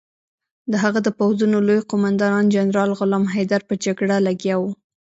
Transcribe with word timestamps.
د 0.71 0.73
هغه 0.83 0.99
د 1.03 1.09
پوځونو 1.19 1.57
لوی 1.67 1.81
قوماندان 1.89 2.43
جنرال 2.55 2.91
غلام 2.99 3.25
حیدر 3.33 3.61
په 3.69 3.73
جګړه 3.85 4.15
لګیا 4.27 4.55
وو. 4.59 4.71